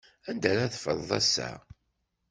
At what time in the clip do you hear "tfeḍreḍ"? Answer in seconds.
0.73-1.11